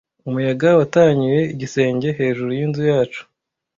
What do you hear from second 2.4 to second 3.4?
y'inzu yacu.